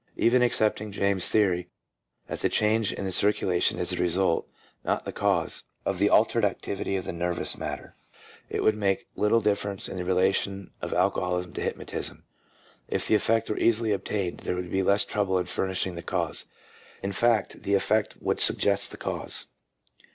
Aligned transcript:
Even 0.15 0.41
accepting 0.41 0.91
James's 0.91 1.29
theory 1.29 1.69
that 2.25 2.39
the 2.39 2.49
change 2.49 2.91
in 2.91 3.05
the 3.05 3.11
circulation 3.11 3.77
is 3.77 3.91
the 3.91 3.97
result, 3.97 4.49
not 4.83 5.05
the 5.05 5.11
cause, 5.11 5.65
of 5.85 5.99
the 5.99 6.09
altered 6.09 6.43
activity 6.43 6.95
of 6.95 7.05
the 7.05 7.11
nervous 7.13 7.55
matter, 7.55 7.93
it 8.49 8.63
would 8.63 8.75
make 8.75 9.05
little 9.15 9.39
difference 9.41 9.87
in 9.87 9.97
the 9.97 10.03
relation 10.03 10.71
of 10.81 10.91
alcoholism 10.91 11.53
to 11.53 11.61
hypnotism; 11.61 12.23
if 12.87 13.07
the 13.07 13.13
effect 13.13 13.47
were 13.47 13.59
easily 13.59 13.91
obtained 13.91 14.39
there 14.39 14.55
would 14.55 14.71
be 14.71 14.81
less 14.81 15.05
trouble 15.05 15.37
in 15.37 15.45
furnishing 15.45 15.93
the 15.93 16.01
cause— 16.01 16.45
in 17.03 17.11
fact, 17.11 17.61
the 17.61 17.75
effect 17.75 18.17
would 18.21 18.39
suggest 18.39 18.89
the 18.89 18.97
cause. 18.97 19.45